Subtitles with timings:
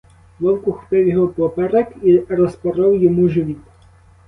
[0.39, 3.57] Вовк ухопив його впоперек і розпоров йому живіт.